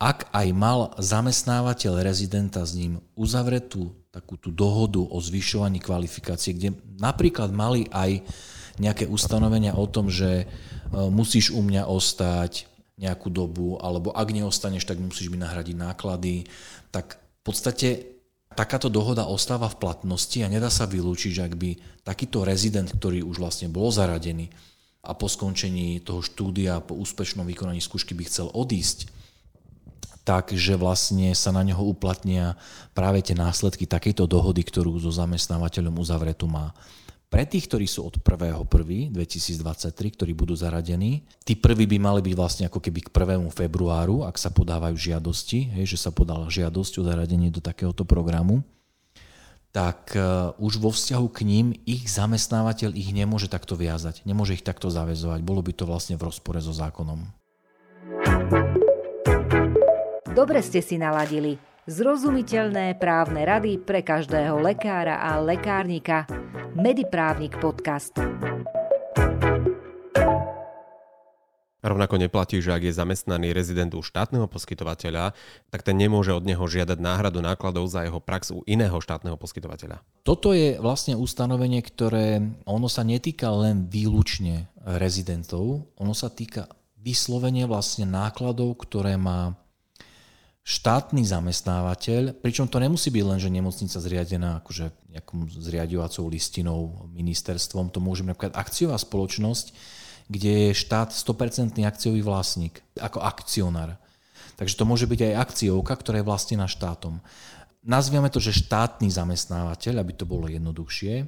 ak 0.00 0.32
aj 0.32 0.48
mal 0.56 0.96
zamestnávateľ 0.96 2.00
rezidenta 2.00 2.64
s 2.64 2.72
ním 2.72 3.04
uzavretú 3.12 3.92
takú 4.10 4.40
tú 4.40 4.50
dohodu 4.50 4.98
o 4.98 5.18
zvyšovaní 5.20 5.78
kvalifikácie, 5.78 6.56
kde 6.56 6.74
napríklad 6.98 7.52
mali 7.52 7.86
aj 7.92 8.24
nejaké 8.80 9.04
ustanovenia 9.06 9.76
o 9.76 9.84
tom, 9.86 10.08
že 10.08 10.44
e, 10.44 10.46
musíš 11.12 11.52
u 11.52 11.60
mňa 11.60 11.86
ostať 11.86 12.66
nejakú 12.96 13.28
dobu, 13.28 13.76
alebo 13.80 14.12
ak 14.12 14.28
neostaneš, 14.32 14.88
tak 14.88 15.00
musíš 15.00 15.28
mi 15.28 15.36
nahradiť 15.36 15.76
náklady, 15.76 16.48
tak 16.90 17.16
v 17.16 17.40
podstate 17.44 17.88
takáto 18.52 18.90
dohoda 18.90 19.28
ostáva 19.30 19.70
v 19.70 19.78
platnosti 19.78 20.36
a 20.42 20.50
nedá 20.50 20.68
sa 20.68 20.84
vylúčiť, 20.90 21.30
že 21.32 21.44
ak 21.46 21.54
by 21.54 21.70
takýto 22.02 22.42
rezident, 22.42 22.90
ktorý 22.90 23.22
už 23.22 23.38
vlastne 23.38 23.70
bol 23.70 23.88
zaradený 23.94 24.50
a 25.00 25.16
po 25.16 25.26
skončení 25.28 26.00
toho 26.04 26.20
štúdia, 26.20 26.84
po 26.84 26.92
úspešnom 26.96 27.48
vykonaní 27.48 27.80
skúšky 27.80 28.12
by 28.12 28.28
chcel 28.28 28.52
odísť, 28.52 29.08
tak, 30.20 30.52
že 30.52 30.76
vlastne 30.76 31.32
sa 31.32 31.50
na 31.50 31.64
neho 31.64 31.80
uplatnia 31.80 32.54
práve 32.92 33.24
tie 33.24 33.32
následky 33.32 33.88
takejto 33.88 34.28
dohody, 34.28 34.60
ktorú 34.60 34.92
so 35.00 35.08
zamestnávateľom 35.08 35.96
uzavretú 35.96 36.44
má. 36.44 36.76
Pre 37.30 37.46
tých, 37.46 37.70
ktorí 37.70 37.86
sú 37.86 38.10
od 38.10 38.18
1.1.2023, 38.18 39.14
ktorí 40.18 40.32
budú 40.34 40.58
zaradení, 40.58 41.22
tí 41.46 41.54
prví 41.54 41.86
by 41.86 41.98
mali 42.02 42.20
byť 42.26 42.34
vlastne 42.34 42.64
ako 42.66 42.82
keby 42.82 43.06
k 43.06 43.08
1. 43.14 43.46
februáru, 43.54 44.26
ak 44.26 44.34
sa 44.34 44.50
podávajú 44.50 44.98
žiadosti, 44.98 45.78
hej, 45.78 45.94
že 45.94 45.98
sa 45.98 46.10
podala 46.10 46.50
žiadosť 46.50 46.98
o 47.00 47.06
zaradenie 47.06 47.54
do 47.54 47.62
takéhoto 47.62 48.02
programu, 48.02 48.66
tak 49.70 50.18
uh, 50.18 50.50
už 50.58 50.82
vo 50.82 50.90
vzťahu 50.90 51.26
k 51.30 51.40
ním 51.46 51.66
ich 51.86 52.10
zamestnávateľ 52.10 52.90
ich 52.94 53.14
nemôže 53.14 53.46
takto 53.46 53.78
viazať, 53.78 54.26
nemôže 54.26 54.58
ich 54.58 54.66
takto 54.66 54.90
zavezovať. 54.90 55.40
Bolo 55.46 55.62
by 55.62 55.72
to 55.74 55.86
vlastne 55.86 56.18
v 56.18 56.26
rozpore 56.26 56.58
so 56.58 56.74
zákonom. 56.74 57.22
Dobre 60.30 60.62
ste 60.62 60.82
si 60.82 60.98
naladili. 60.98 61.58
Zrozumiteľné 61.90 62.98
právne 63.02 63.42
rady 63.42 63.82
pre 63.82 64.02
každého 64.06 64.62
lekára 64.62 65.18
a 65.18 65.42
lekárnika. 65.42 66.28
Mediprávnik 66.78 67.58
podcast. 67.58 68.14
Rovnako 71.80 72.20
neplatí, 72.20 72.60
že 72.60 72.76
ak 72.76 72.84
je 72.84 72.92
zamestnaný 72.92 73.56
rezident 73.56 73.92
u 73.96 74.04
štátneho 74.04 74.44
poskytovateľa, 74.52 75.32
tak 75.72 75.80
ten 75.80 75.96
nemôže 75.96 76.36
od 76.36 76.44
neho 76.44 76.60
žiadať 76.60 77.00
náhradu 77.00 77.40
nákladov 77.40 77.88
za 77.88 78.04
jeho 78.04 78.20
prax 78.20 78.52
u 78.52 78.60
iného 78.68 79.00
štátneho 79.00 79.40
poskytovateľa. 79.40 80.04
Toto 80.20 80.52
je 80.52 80.76
vlastne 80.76 81.16
ustanovenie, 81.16 81.80
ktoré 81.80 82.44
ono 82.68 82.88
sa 82.92 83.00
netýka 83.00 83.48
len 83.56 83.88
výlučne 83.88 84.68
rezidentov, 84.84 85.88
ono 85.96 86.12
sa 86.12 86.28
týka 86.28 86.68
vyslovene 87.00 87.64
vlastne 87.64 88.04
nákladov, 88.04 88.76
ktoré 88.84 89.16
má 89.16 89.56
štátny 90.60 91.24
zamestnávateľ, 91.24 92.44
pričom 92.44 92.68
to 92.68 92.76
nemusí 92.76 93.08
byť 93.08 93.24
len, 93.24 93.38
že 93.40 93.48
nemocnica 93.48 93.96
zriadená 93.96 94.60
akože 94.60 94.92
nejakou 95.08 95.48
zriadovacou 95.48 96.28
listinou, 96.28 97.08
ministerstvom, 97.08 97.88
to 97.88 97.98
môže 97.98 98.20
byť 98.22 98.28
napríklad 98.28 98.54
akciová 98.54 99.00
spoločnosť, 99.00 99.72
kde 100.30 100.70
je 100.70 100.78
štát 100.78 101.10
100% 101.10 101.82
akciový 101.82 102.22
vlastník, 102.22 102.78
ako 102.94 103.18
akcionár. 103.18 103.98
Takže 104.54 104.78
to 104.78 104.86
môže 104.86 105.10
byť 105.10 105.20
aj 105.26 105.34
akciovka, 105.42 105.98
ktorá 105.98 106.22
je 106.22 106.28
vlastnená 106.30 106.70
štátom. 106.70 107.18
Nazvieme 107.82 108.30
to, 108.30 108.38
že 108.38 108.62
štátny 108.62 109.10
zamestnávateľ, 109.10 109.98
aby 109.98 110.12
to 110.14 110.30
bolo 110.30 110.46
jednoduchšie, 110.46 111.26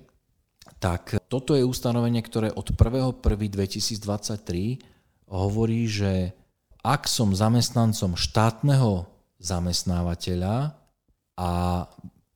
tak 0.78 1.18
toto 1.26 1.58
je 1.58 1.66
ustanovenie, 1.66 2.22
ktoré 2.22 2.54
od 2.54 2.70
1.1.2023 2.70 4.78
hovorí, 5.32 5.88
že 5.90 6.36
ak 6.82 7.06
som 7.10 7.34
zamestnancom 7.34 8.14
štátneho 8.14 9.10
zamestnávateľa 9.42 10.78
a 11.38 11.50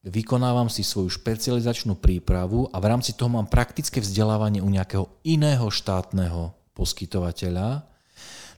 vykonávam 0.07 0.71
si 0.71 0.87
svoju 0.87 1.11
špecializačnú 1.11 1.99
prípravu 1.99 2.71
a 2.71 2.79
v 2.79 2.89
rámci 2.95 3.11
toho 3.11 3.27
mám 3.27 3.51
praktické 3.51 3.99
vzdelávanie 3.99 4.63
u 4.63 4.71
nejakého 4.71 5.11
iného 5.27 5.67
štátneho 5.67 6.55
poskytovateľa, 6.79 7.83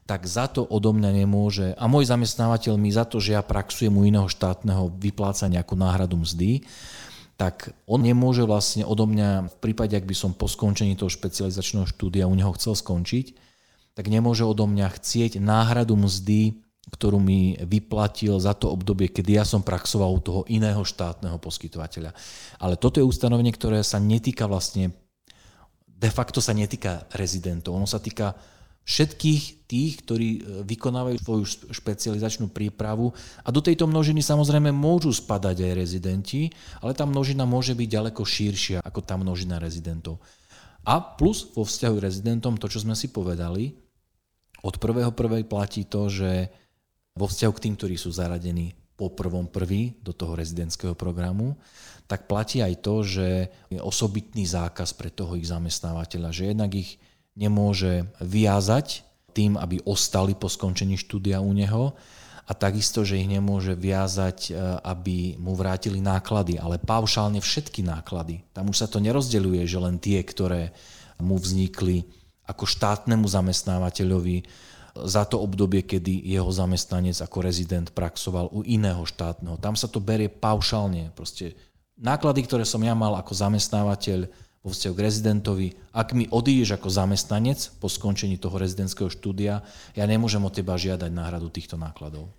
tak 0.04 0.24
za 0.24 0.48
to 0.48 0.64
odo 0.64 0.92
mňa 0.92 1.24
nemôže, 1.24 1.72
a 1.76 1.84
môj 1.88 2.08
zamestnávateľ 2.08 2.80
mi 2.80 2.92
za 2.92 3.04
to, 3.08 3.20
že 3.20 3.36
ja 3.36 3.42
praxujem 3.44 3.92
u 3.92 4.04
iného 4.04 4.28
štátneho, 4.28 4.92
vypláca 4.96 5.48
nejakú 5.48 5.76
náhradu 5.76 6.20
mzdy, 6.20 6.64
tak 7.40 7.70
on 7.86 8.02
nemôže 8.02 8.42
vlastne 8.44 8.82
odo 8.84 9.06
mňa, 9.06 9.52
v 9.52 9.56
prípade, 9.62 9.94
ak 9.94 10.04
by 10.04 10.16
som 10.16 10.32
po 10.34 10.50
skončení 10.50 10.96
toho 10.98 11.12
špecializačného 11.12 11.86
štúdia 11.86 12.26
u 12.26 12.34
neho 12.34 12.50
chcel 12.56 12.74
skončiť, 12.74 13.36
tak 13.94 14.10
nemôže 14.10 14.42
odo 14.42 14.66
mňa 14.66 14.90
chcieť 14.96 15.38
náhradu 15.38 15.94
mzdy 15.96 16.60
ktorú 16.88 17.20
mi 17.20 17.54
vyplatil 17.60 18.40
za 18.40 18.56
to 18.56 18.72
obdobie, 18.72 19.12
kedy 19.12 19.36
ja 19.36 19.44
som 19.44 19.60
praxoval 19.60 20.10
u 20.12 20.20
toho 20.20 20.40
iného 20.48 20.80
štátneho 20.82 21.36
poskytovateľa. 21.36 22.16
Ale 22.58 22.74
toto 22.80 22.98
je 22.98 23.08
ustanovenie, 23.08 23.52
ktoré 23.52 23.84
sa 23.84 24.00
netýka 24.00 24.48
vlastne, 24.48 24.96
de 25.84 26.10
facto 26.10 26.40
sa 26.40 26.56
netýka 26.56 27.04
rezidentov. 27.12 27.76
Ono 27.76 27.86
sa 27.86 28.00
týka 28.00 28.34
všetkých 28.88 29.68
tých, 29.68 29.92
ktorí 30.00 30.28
e, 30.32 30.40
vykonávajú 30.64 31.16
svoju 31.20 31.44
špecializačnú 31.76 32.48
prípravu 32.48 33.12
a 33.44 33.52
do 33.52 33.60
tejto 33.60 33.84
množiny 33.84 34.24
samozrejme 34.24 34.72
môžu 34.72 35.12
spadať 35.12 35.60
aj 35.60 35.72
rezidenti, 35.76 36.48
ale 36.80 36.96
tá 36.96 37.04
množina 37.04 37.44
môže 37.44 37.76
byť 37.76 37.84
ďaleko 37.84 38.24
širšia 38.24 38.80
ako 38.80 39.04
tá 39.04 39.20
množina 39.20 39.60
rezidentov. 39.60 40.24
A 40.88 41.04
plus 41.04 41.52
vo 41.52 41.68
vzťahu 41.68 41.96
rezidentom, 42.00 42.56
to 42.56 42.64
čo 42.72 42.80
sme 42.80 42.96
si 42.96 43.12
povedali, 43.12 43.76
od 44.64 44.80
prvého 44.80 45.12
prvej 45.12 45.44
platí 45.44 45.84
to, 45.84 46.08
že 46.08 46.48
vo 47.18 47.26
vzťahu 47.26 47.52
k 47.58 47.62
tým, 47.66 47.74
ktorí 47.74 47.98
sú 47.98 48.14
zaradení 48.14 48.78
po 48.94 49.10
prvom 49.10 49.50
prvý 49.50 49.98
do 50.02 50.14
toho 50.14 50.38
rezidentského 50.38 50.94
programu, 50.94 51.58
tak 52.08 52.30
platí 52.30 52.64
aj 52.64 52.74
to, 52.80 52.94
že 53.04 53.28
je 53.68 53.78
osobitný 53.82 54.46
zákaz 54.48 54.96
pre 54.96 55.10
toho 55.10 55.36
ich 55.36 55.50
zamestnávateľa, 55.50 56.30
že 56.32 56.50
jednak 56.50 56.72
ich 56.72 56.96
nemôže 57.36 58.08
viazať 58.18 59.06
tým, 59.36 59.54
aby 59.54 59.78
ostali 59.86 60.34
po 60.34 60.50
skončení 60.50 60.98
štúdia 60.98 61.38
u 61.38 61.52
neho 61.54 61.94
a 62.48 62.52
takisto, 62.56 63.04
že 63.04 63.20
ich 63.20 63.28
nemôže 63.28 63.76
viazať, 63.76 64.50
e, 64.50 64.52
aby 64.82 65.36
mu 65.36 65.52
vrátili 65.52 66.00
náklady, 66.00 66.56
ale 66.56 66.80
paušálne 66.80 67.38
všetky 67.38 67.84
náklady. 67.84 68.42
Tam 68.56 68.72
už 68.72 68.82
sa 68.82 68.88
to 68.88 69.04
nerozdeľuje, 69.04 69.62
že 69.68 69.78
len 69.78 70.00
tie, 70.00 70.24
ktoré 70.24 70.72
mu 71.20 71.36
vznikli 71.36 72.08
ako 72.48 72.64
štátnemu 72.64 73.28
zamestnávateľovi 73.28 74.48
za 75.06 75.28
to 75.28 75.38
obdobie, 75.38 75.86
kedy 75.86 76.24
jeho 76.24 76.48
zamestnanec 76.48 77.20
ako 77.20 77.44
rezident 77.44 77.92
praxoval 77.92 78.50
u 78.50 78.64
iného 78.64 79.04
štátneho. 79.04 79.60
Tam 79.60 79.76
sa 79.78 79.86
to 79.86 80.02
berie 80.02 80.32
paušálne. 80.32 81.14
Proste 81.14 81.54
náklady, 82.00 82.48
ktoré 82.48 82.64
som 82.66 82.82
ja 82.82 82.96
mal 82.96 83.14
ako 83.14 83.36
zamestnávateľ 83.36 84.26
vo 84.58 84.70
vzťahu 84.74 84.94
k 84.98 85.04
rezidentovi, 85.06 85.68
ak 85.94 86.18
mi 86.18 86.26
odídeš 86.26 86.74
ako 86.74 86.90
zamestnanec 86.90 87.78
po 87.78 87.86
skončení 87.86 88.42
toho 88.42 88.58
rezidentského 88.58 89.06
štúdia, 89.06 89.62
ja 89.94 90.04
nemôžem 90.04 90.42
od 90.42 90.50
teba 90.50 90.74
žiadať 90.74 91.10
náhradu 91.14 91.46
týchto 91.46 91.78
nákladov. 91.78 92.34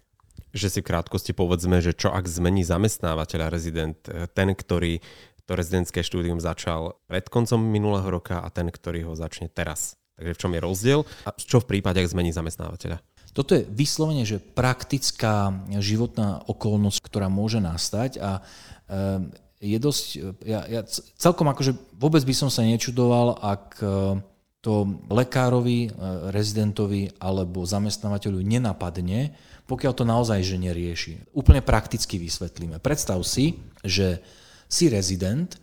Že 0.52 0.68
si 0.68 0.80
v 0.84 0.90
krátkosti 0.92 1.32
povedzme, 1.32 1.80
že 1.80 1.96
čo 1.96 2.12
ak 2.12 2.28
zmení 2.28 2.66
zamestnávateľa 2.68 3.48
rezident, 3.54 4.02
ten, 4.36 4.50
ktorý 4.52 5.00
to 5.48 5.58
rezidentské 5.58 6.06
štúdium 6.06 6.38
začal 6.38 7.00
pred 7.10 7.26
koncom 7.26 7.58
minulého 7.58 8.06
roka 8.06 8.44
a 8.44 8.54
ten, 8.54 8.70
ktorý 8.70 9.10
ho 9.10 9.14
začne 9.18 9.50
teraz. 9.50 9.98
Takže 10.20 10.36
v 10.36 10.42
čom 10.44 10.52
je 10.52 10.62
rozdiel 10.62 11.00
a 11.24 11.30
čo 11.40 11.64
v 11.64 11.70
prípade, 11.72 12.04
ak 12.04 12.12
zmení 12.12 12.36
zamestnávateľa? 12.36 13.00
Toto 13.32 13.56
je 13.56 13.64
vyslovene, 13.72 14.28
že 14.28 14.44
praktická 14.44 15.64
životná 15.80 16.44
okolnosť, 16.44 17.00
ktorá 17.00 17.32
môže 17.32 17.64
nastať 17.64 18.20
a 18.20 18.44
ehm, 18.92 19.32
je 19.64 19.78
dosť, 19.80 20.06
ja, 20.44 20.68
ja 20.68 20.82
celkom 21.16 21.48
akože 21.52 21.72
vôbec 21.96 22.24
by 22.28 22.36
som 22.36 22.52
sa 22.52 22.68
nečudoval, 22.68 23.40
ak 23.40 23.80
ehm, 23.80 24.20
to 24.60 25.00
lekárovi, 25.08 25.88
e, 25.88 25.90
rezidentovi 26.36 27.16
alebo 27.16 27.64
zamestnávateľu 27.64 28.44
nenapadne, 28.44 29.32
pokiaľ 29.72 29.94
to 29.96 30.04
naozaj 30.04 30.44
že 30.44 30.60
nerieši. 30.60 31.32
Úplne 31.32 31.64
prakticky 31.64 32.20
vysvetlíme. 32.20 32.84
Predstav 32.84 33.24
si, 33.24 33.56
že 33.88 34.20
si 34.68 34.92
rezident, 34.92 35.56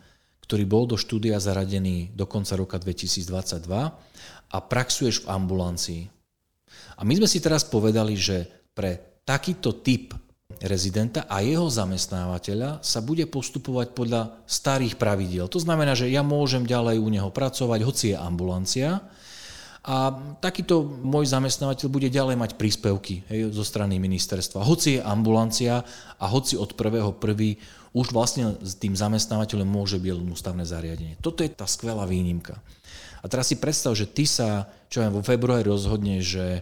ktorý 0.47 0.63
bol 0.63 0.87
do 0.87 0.95
štúdia 0.95 1.37
zaradený 1.37 2.15
do 2.15 2.23
konca 2.23 2.55
roka 2.55 2.79
2022 2.79 3.27
a 4.51 4.57
praxuješ 4.63 5.23
v 5.23 5.29
ambulancii. 5.29 6.01
A 6.97 7.01
my 7.05 7.13
sme 7.19 7.27
si 7.29 7.43
teraz 7.43 7.67
povedali, 7.67 8.17
že 8.17 8.47
pre 8.73 9.21
takýto 9.27 9.83
typ 9.83 10.15
rezidenta 10.63 11.27
a 11.27 11.43
jeho 11.43 11.67
zamestnávateľa 11.67 12.81
sa 12.81 12.99
bude 13.03 13.27
postupovať 13.27 13.93
podľa 13.93 14.41
starých 14.49 14.95
pravidiel. 14.95 15.45
To 15.51 15.59
znamená, 15.61 15.93
že 15.93 16.09
ja 16.09 16.23
môžem 16.25 16.63
ďalej 16.65 16.97
u 16.97 17.07
neho 17.11 17.29
pracovať, 17.29 17.79
hoci 17.83 18.05
je 18.13 18.17
ambulancia, 18.17 19.03
a 19.87 20.11
takýto 20.43 20.83
môj 20.83 21.31
zamestnávateľ 21.31 21.87
bude 21.87 22.11
ďalej 22.11 22.35
mať 22.35 22.51
príspevky 22.59 23.23
hej, 23.31 23.55
zo 23.55 23.63
strany 23.63 24.03
ministerstva. 24.03 24.59
Hoci 24.59 24.99
je 24.99 25.05
ambulancia 25.05 25.79
a 26.19 26.25
hoci 26.27 26.59
od 26.59 26.75
prvého 26.75 27.15
prvý 27.15 27.55
už 27.95 28.11
vlastne 28.11 28.59
s 28.59 28.75
tým 28.75 28.99
zamestnávateľom 28.99 29.63
môže 29.63 29.95
byť 29.95 30.11
ústavné 30.27 30.67
zariadenie. 30.67 31.15
Toto 31.23 31.39
je 31.39 31.55
tá 31.55 31.63
skvelá 31.63 32.03
výnimka. 32.03 32.59
A 33.21 33.25
teraz 33.31 33.49
si 33.49 33.57
predstav, 33.57 33.97
že 33.97 34.09
ty 34.09 34.27
sa, 34.29 34.69
čo 34.87 35.01
aj 35.03 35.11
vo 35.13 35.21
februári 35.21 35.67
rozhodne, 35.67 36.21
že 36.21 36.61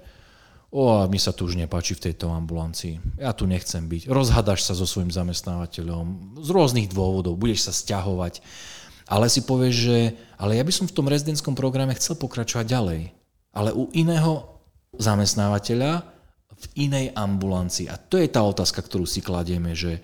o, 0.72 1.04
mi 1.08 1.20
sa 1.20 1.32
tu 1.32 1.48
už 1.48 1.56
nepáči 1.56 1.96
v 1.96 2.12
tejto 2.12 2.32
ambulancii, 2.32 3.20
ja 3.20 3.32
tu 3.32 3.48
nechcem 3.48 3.86
byť. 3.86 4.12
Rozhadaš 4.12 4.68
sa 4.68 4.74
so 4.76 4.84
svojím 4.84 5.12
zamestnávateľom 5.12 6.38
z 6.42 6.50
rôznych 6.52 6.92
dôvodov, 6.92 7.40
budeš 7.40 7.70
sa 7.70 7.74
stiahovať, 7.74 8.44
ale 9.06 9.30
si 9.30 9.46
povieš, 9.46 9.76
že 9.76 9.98
ale 10.36 10.58
ja 10.58 10.64
by 10.66 10.74
som 10.74 10.90
v 10.90 10.96
tom 10.98 11.08
rezidentskom 11.08 11.54
programe 11.54 11.94
chcel 11.94 12.18
pokračovať 12.18 12.66
ďalej. 12.66 13.02
Ale 13.56 13.72
u 13.72 13.88
iného 13.96 14.60
zamestnávateľa 14.98 16.04
v 16.56 16.66
inej 16.88 17.16
ambulancii. 17.16 17.88
A 17.92 17.96
to 18.00 18.20
je 18.20 18.28
tá 18.28 18.44
otázka, 18.44 18.84
ktorú 18.84 19.06
si 19.08 19.22
kladieme, 19.24 19.76
že 19.76 20.02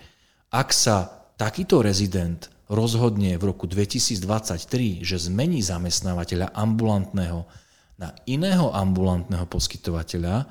ak 0.51 0.69
sa 0.75 1.09
takýto 1.39 1.81
rezident 1.81 2.51
rozhodne 2.71 3.35
v 3.35 3.43
roku 3.51 3.67
2023, 3.67 5.03
že 5.03 5.19
zmení 5.19 5.59
zamestnávateľa 5.59 6.55
ambulantného 6.55 7.43
na 7.99 8.15
iného 8.25 8.73
ambulantného 8.73 9.45
poskytovateľa, 9.45 10.49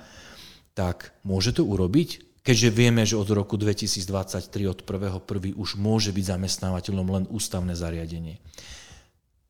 tak 0.76 1.10
môže 1.26 1.56
to 1.56 1.66
urobiť, 1.66 2.38
keďže 2.46 2.68
vieme, 2.70 3.02
že 3.02 3.18
od 3.18 3.26
roku 3.34 3.58
2023 3.58 4.70
od 4.70 4.86
1.1. 4.86 5.56
1. 5.56 5.58
už 5.58 5.70
môže 5.74 6.14
byť 6.14 6.24
zamestnávateľom 6.30 7.06
len 7.10 7.24
ústavné 7.26 7.74
zariadenie. 7.74 8.38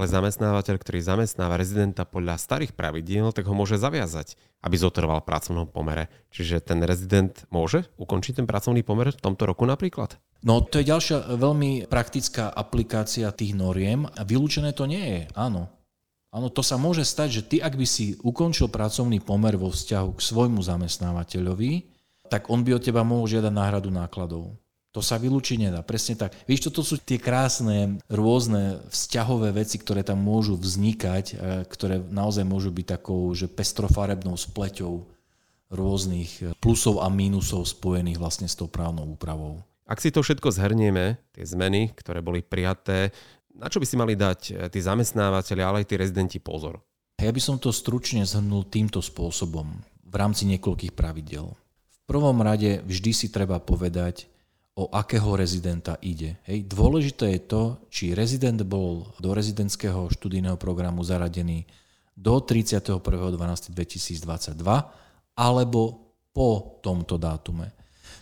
Ale 0.00 0.08
zamestnávateľ, 0.08 0.80
ktorý 0.80 1.04
zamestnáva 1.04 1.60
rezidenta 1.60 2.08
podľa 2.08 2.40
starých 2.40 2.72
pravidiel, 2.72 3.36
tak 3.36 3.44
ho 3.44 3.52
môže 3.52 3.76
zaviazať, 3.76 4.32
aby 4.64 4.72
zotrval 4.80 5.20
v 5.20 5.28
pracovnom 5.28 5.68
pomere. 5.68 6.08
Čiže 6.32 6.64
ten 6.64 6.80
rezident 6.80 7.44
môže 7.52 7.84
ukončiť 8.00 8.40
ten 8.40 8.48
pracovný 8.48 8.80
pomer 8.80 9.12
v 9.12 9.20
tomto 9.20 9.44
roku 9.44 9.68
napríklad? 9.68 10.16
No 10.40 10.64
to 10.64 10.80
je 10.80 10.88
ďalšia 10.88 11.36
veľmi 11.36 11.84
praktická 11.84 12.48
aplikácia 12.48 13.28
tých 13.28 13.52
noriem 13.52 14.08
a 14.08 14.24
vylúčené 14.24 14.72
to 14.72 14.88
nie 14.88 15.04
je, 15.04 15.22
áno. 15.36 15.68
Áno, 16.32 16.48
to 16.48 16.64
sa 16.64 16.80
môže 16.80 17.04
stať, 17.04 17.28
že 17.28 17.42
ty, 17.44 17.56
ak 17.60 17.76
by 17.76 17.84
si 17.84 18.16
ukončil 18.24 18.72
pracovný 18.72 19.20
pomer 19.20 19.60
vo 19.60 19.68
vzťahu 19.68 20.16
k 20.16 20.20
svojmu 20.24 20.64
zamestnávateľovi, 20.64 21.92
tak 22.32 22.48
on 22.48 22.64
by 22.64 22.80
od 22.80 22.88
teba 22.88 23.04
mohol 23.04 23.28
žiadať 23.28 23.52
náhradu 23.52 23.92
nákladov. 23.92 24.56
To 24.90 24.98
sa 24.98 25.22
vylúčiť 25.22 25.70
nedá, 25.70 25.86
presne 25.86 26.18
tak. 26.18 26.34
Víš, 26.50 26.66
toto 26.66 26.82
sú 26.82 26.98
tie 26.98 27.22
krásne, 27.22 28.02
rôzne 28.10 28.82
vzťahové 28.90 29.54
veci, 29.54 29.78
ktoré 29.78 30.02
tam 30.02 30.18
môžu 30.18 30.58
vznikať, 30.58 31.24
e, 31.30 31.34
ktoré 31.70 32.02
naozaj 32.02 32.42
môžu 32.42 32.74
byť 32.74 32.98
takou, 32.98 33.30
že 33.30 33.46
pestrofarebnou 33.46 34.34
spleťou 34.34 35.06
rôznych 35.70 36.30
e, 36.42 36.44
plusov 36.58 36.98
a 36.98 37.06
mínusov 37.06 37.70
spojených 37.70 38.18
vlastne 38.18 38.50
s 38.50 38.58
tou 38.58 38.66
právnou 38.66 39.06
úpravou. 39.06 39.62
Ak 39.90 39.98
si 39.98 40.14
to 40.14 40.22
všetko 40.22 40.54
zhrnieme, 40.54 41.18
tie 41.34 41.42
zmeny, 41.42 41.90
ktoré 41.94 42.22
boli 42.22 42.42
prijaté, 42.46 43.10
na 43.50 43.66
čo 43.66 43.82
by 43.82 43.86
si 43.86 43.98
mali 43.98 44.14
dať 44.14 44.40
eh, 44.50 44.54
tí 44.70 44.78
zamestnávateľi, 44.78 45.62
ale 45.66 45.76
aj 45.82 45.86
tí 45.90 45.94
rezidenti 45.98 46.38
pozor? 46.38 46.78
Ja 47.18 47.34
by 47.34 47.42
som 47.42 47.58
to 47.58 47.74
stručne 47.74 48.22
zhrnul 48.24 48.70
týmto 48.70 49.02
spôsobom 49.02 49.82
v 50.06 50.14
rámci 50.14 50.46
niekoľkých 50.48 50.96
pravidel. 50.96 51.52
V 51.90 52.00
prvom 52.08 52.38
rade 52.40 52.80
vždy 52.86 53.10
si 53.12 53.26
treba 53.28 53.60
povedať, 53.60 54.29
o 54.78 54.86
akého 54.94 55.36
rezidenta 55.36 55.98
ide. 56.00 56.38
Hej. 56.46 56.70
Dôležité 56.70 57.36
je 57.36 57.40
to, 57.42 57.62
či 57.90 58.14
rezident 58.14 58.62
bol 58.62 59.10
do 59.18 59.34
rezidentského 59.34 60.08
študijného 60.08 60.56
programu 60.56 61.02
zaradený 61.02 61.66
do 62.14 62.38
31.12.2022 62.38 64.22
alebo 65.34 65.80
po 66.30 66.78
tomto 66.84 67.18
dátume. 67.18 67.72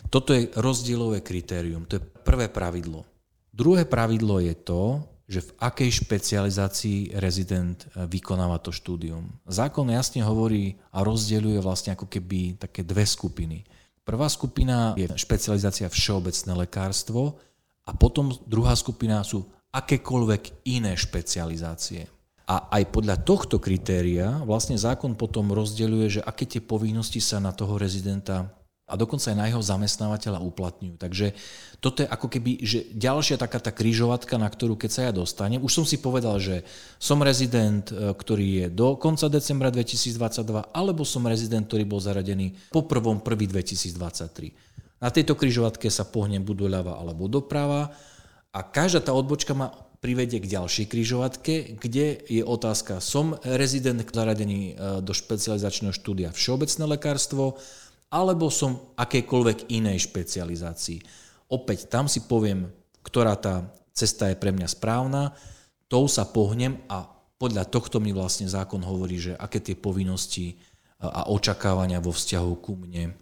Toto 0.09 0.33
je 0.33 0.49
rozdielové 0.57 1.21
kritérium, 1.21 1.85
to 1.85 2.01
je 2.01 2.03
prvé 2.25 2.49
pravidlo. 2.49 3.05
Druhé 3.53 3.85
pravidlo 3.85 4.41
je 4.41 4.55
to, 4.55 5.03
že 5.29 5.45
v 5.45 5.51
akej 5.61 5.89
špecializácii 6.01 7.13
rezident 7.21 7.85
eh, 7.85 8.09
vykonáva 8.09 8.57
to 8.57 8.73
štúdium. 8.73 9.29
Zákon 9.45 9.85
jasne 9.93 10.25
hovorí 10.25 10.81
a 10.89 11.05
rozdeľuje 11.05 11.61
vlastne 11.61 11.93
ako 11.93 12.09
keby 12.09 12.57
také 12.57 12.81
dve 12.81 13.05
skupiny. 13.05 13.61
Prvá 14.09 14.25
skupina 14.25 14.97
je 14.97 15.05
špecializácia 15.13 15.85
všeobecné 15.85 16.65
lekárstvo 16.65 17.37
a 17.85 17.93
potom 17.93 18.33
druhá 18.49 18.73
skupina 18.73 19.21
sú 19.21 19.45
akékoľvek 19.69 20.65
iné 20.65 20.97
špecializácie. 20.97 22.09
A 22.49 22.73
aj 22.73 22.89
podľa 22.89 23.21
tohto 23.21 23.61
kritéria 23.61 24.41
vlastne 24.49 24.73
zákon 24.81 25.13
potom 25.13 25.53
rozdeľuje, 25.53 26.07
že 26.17 26.21
aké 26.25 26.49
tie 26.49 26.57
povinnosti 26.57 27.21
sa 27.21 27.37
na 27.37 27.53
toho 27.53 27.77
rezidenta 27.77 28.49
a 28.89 28.97
dokonca 28.97 29.29
aj 29.29 29.37
na 29.37 29.45
jeho 29.45 29.61
zamestnávateľa 29.61 30.41
uplatňujú. 30.41 30.95
Takže 30.97 31.37
toto 31.77 32.01
je 32.03 32.09
ako 32.09 32.27
keby 32.27 32.51
že 32.65 32.89
ďalšia 32.91 33.37
taká 33.37 33.61
tá 33.61 33.69
kryžovatka, 33.69 34.41
na 34.41 34.49
ktorú 34.49 34.75
keď 34.75 34.89
sa 34.89 35.01
ja 35.07 35.11
dostanem, 35.13 35.61
už 35.61 35.71
som 35.71 35.85
si 35.85 36.01
povedal, 36.01 36.41
že 36.41 36.65
som 36.97 37.21
rezident, 37.21 37.93
e, 37.93 38.11
ktorý 38.17 38.47
je 38.65 38.65
do 38.73 38.97
konca 38.97 39.29
decembra 39.29 39.69
2022, 39.69 40.73
alebo 40.73 41.05
som 41.05 41.23
rezident, 41.29 41.69
ktorý 41.69 41.85
bol 41.85 42.01
zaradený 42.01 42.57
po 42.73 42.81
1. 42.83 43.21
1. 43.21 43.23
2023. 43.23 44.51
Na 44.99 45.13
tejto 45.13 45.37
kryžovatke 45.37 45.87
sa 45.87 46.03
pohnem 46.03 46.43
buď 46.43 46.67
doľava 46.67 46.99
alebo 46.99 47.31
doprava 47.31 47.93
a 48.51 48.59
každá 48.65 48.99
tá 48.99 49.15
odbočka 49.15 49.55
ma 49.55 49.71
privedie 49.99 50.39
k 50.39 50.51
ďalšej 50.59 50.85
kryžovatke, 50.87 51.53
kde 51.75 52.23
je 52.23 52.43
otázka, 52.43 53.03
som 53.03 53.35
rezident 53.43 53.99
zaradený 53.99 54.73
e, 54.73 55.03
do 55.03 55.11
špecializačného 55.11 55.91
štúdia 55.91 56.31
všeobecné 56.31 56.83
lekárstvo, 56.87 57.59
alebo 58.09 58.49
som 58.49 58.93
akékoľvek 58.97 59.69
inej 59.69 60.09
špecializácii. 60.09 60.99
Opäť 61.49 61.89
tam 61.89 62.09
si 62.09 62.25
poviem, 62.25 62.69
ktorá 63.05 63.37
tá 63.37 63.69
cesta 63.93 64.29
je 64.29 64.37
pre 64.37 64.53
mňa 64.53 64.67
správna, 64.69 65.33
tou 65.89 66.05
sa 66.05 66.25
pohnem 66.25 66.77
a 66.89 67.09
podľa 67.39 67.65
tohto 67.71 67.97
mi 68.03 68.11
vlastne 68.11 68.45
zákon 68.45 68.83
hovorí, 68.83 69.17
že 69.17 69.33
aké 69.37 69.63
tie 69.63 69.73
povinnosti 69.73 70.59
a 70.99 71.31
očakávania 71.31 72.03
vo 72.03 72.11
vzťahu 72.11 72.53
ku 72.59 72.75
mne 72.75 73.15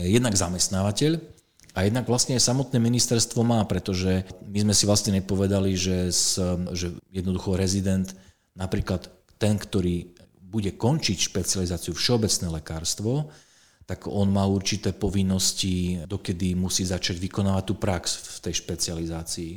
jednak 0.00 0.32
zamestnávateľ 0.32 1.20
a 1.76 1.84
jednak 1.84 2.08
vlastne 2.08 2.34
aj 2.38 2.48
samotné 2.48 2.80
ministerstvo 2.80 3.44
má, 3.44 3.60
pretože 3.68 4.24
my 4.48 4.66
sme 4.66 4.74
si 4.74 4.84
vlastne 4.88 5.12
nepovedali, 5.20 5.76
že, 5.76 6.08
s, 6.08 6.40
že 6.72 6.96
jednoducho 7.12 7.54
rezident, 7.54 8.16
napríklad 8.56 9.12
ten, 9.36 9.60
ktorý 9.60 10.16
bude 10.40 10.72
končiť 10.74 11.28
špecializáciu 11.28 11.92
všeobecné 11.92 12.48
lekárstvo, 12.48 13.28
tak 13.88 14.04
on 14.04 14.28
má 14.28 14.44
určité 14.44 14.92
povinnosti, 14.92 16.04
dokedy 16.04 16.52
musí 16.52 16.84
začať 16.84 17.16
vykonávať 17.16 17.64
tú 17.64 17.74
prax 17.80 18.36
v 18.36 18.38
tej 18.44 18.54
špecializácii. 18.60 19.52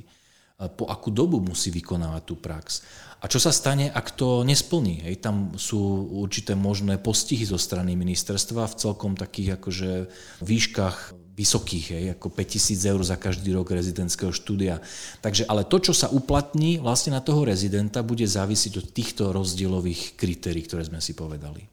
Po 0.79 0.87
akú 0.87 1.11
dobu 1.11 1.43
musí 1.43 1.67
vykonávať 1.67 2.23
tú 2.23 2.39
prax. 2.39 2.79
A 3.21 3.27
čo 3.27 3.43
sa 3.43 3.51
stane, 3.51 3.91
ak 3.91 4.15
to 4.15 4.47
nesplní? 4.47 5.03
Hej, 5.03 5.19
tam 5.19 5.51
sú 5.59 6.07
určité 6.15 6.55
možné 6.55 6.95
postihy 6.95 7.43
zo 7.43 7.59
strany 7.59 7.99
ministerstva 7.99 8.71
v 8.71 8.77
celkom 8.79 9.19
takých 9.19 9.59
akože 9.59 9.91
výškach 10.39 11.11
vysokých, 11.35 11.85
hej, 11.91 12.05
ako 12.15 12.27
5000 12.31 12.91
eur 12.91 13.01
za 13.03 13.17
každý 13.19 13.51
rok 13.51 13.75
rezidentského 13.75 14.31
štúdia. 14.31 14.79
Takže 15.19 15.43
ale 15.51 15.67
to, 15.67 15.91
čo 15.91 15.93
sa 15.93 16.07
uplatní 16.07 16.79
vlastne 16.79 17.17
na 17.17 17.21
toho 17.21 17.43
rezidenta, 17.43 17.99
bude 17.99 18.23
závisiť 18.23 18.79
od 18.79 18.87
týchto 18.95 19.35
rozdielových 19.35 20.15
kritérií, 20.15 20.63
ktoré 20.63 20.87
sme 20.87 21.03
si 21.03 21.11
povedali. 21.11 21.67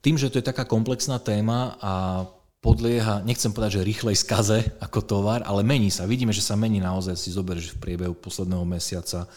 Tým, 0.00 0.16
že 0.16 0.32
to 0.32 0.40
je 0.40 0.48
taká 0.48 0.64
komplexná 0.64 1.20
téma 1.20 1.76
a 1.80 2.24
podlieha, 2.60 3.24
nechcem 3.24 3.52
povedať, 3.52 3.80
že 3.80 3.88
rýchlej 3.88 4.16
skaze 4.20 4.58
ako 4.80 5.00
tovar, 5.04 5.40
ale 5.48 5.64
mení 5.64 5.88
sa. 5.88 6.08
Vidíme, 6.08 6.32
že 6.32 6.44
sa 6.44 6.56
mení 6.56 6.80
naozaj, 6.80 7.16
si 7.16 7.32
zoberieš 7.32 7.76
v 7.76 7.80
priebehu 7.80 8.12
posledného 8.16 8.64
mesiaca 8.68 9.28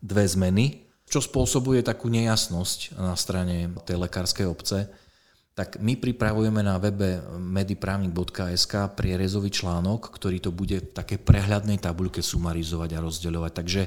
dve 0.00 0.24
zmeny, 0.28 0.84
čo 1.08 1.24
spôsobuje 1.24 1.80
takú 1.80 2.12
nejasnosť 2.12 3.00
na 3.00 3.16
strane 3.16 3.72
tej 3.88 3.96
lekárskej 3.96 4.46
obce. 4.48 4.88
Tak 5.56 5.80
my 5.82 5.98
pripravujeme 5.98 6.62
na 6.62 6.78
webe 6.78 7.18
mediprávnik.sk 7.34 8.94
prierezový 8.94 9.50
článok, 9.50 10.12
ktorý 10.12 10.38
to 10.38 10.54
bude 10.54 10.78
v 10.78 10.92
takej 10.94 11.18
prehľadnej 11.24 11.82
tabuľke 11.82 12.22
sumarizovať 12.22 12.90
a 12.94 13.02
rozdeľovať. 13.02 13.52
Takže 13.56 13.82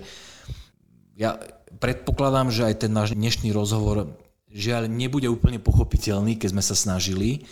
ja 1.16 1.38
predpokladám, 1.80 2.52
že 2.52 2.66
aj 2.68 2.76
ten 2.86 2.92
náš 2.92 3.16
dnešný 3.16 3.56
rozhovor 3.56 4.10
žiaľ 4.52 4.92
nebude 4.92 5.28
úplne 5.32 5.58
pochopiteľný, 5.58 6.36
keď 6.36 6.50
sme 6.52 6.64
sa 6.64 6.76
snažili 6.76 7.48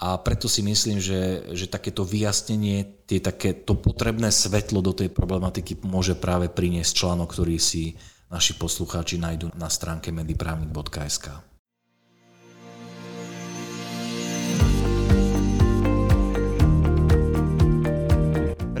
a 0.00 0.16
preto 0.16 0.48
si 0.48 0.64
myslím, 0.64 0.96
že, 0.96 1.52
že 1.52 1.68
takéto 1.68 2.08
vyjasnenie, 2.08 3.04
tie 3.04 3.20
také, 3.20 3.52
to 3.52 3.76
potrebné 3.76 4.32
svetlo 4.32 4.80
do 4.80 4.96
tej 4.96 5.12
problematiky 5.12 5.76
môže 5.84 6.16
práve 6.16 6.48
priniesť 6.48 7.04
článok, 7.04 7.28
ktorý 7.36 7.60
si 7.60 8.00
naši 8.32 8.56
poslucháči 8.56 9.20
nájdú 9.20 9.52
na 9.52 9.68
stránke 9.68 10.08
mediprávnik.sk. 10.08 11.49